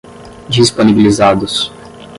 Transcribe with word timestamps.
disponibilizados 0.49 1.69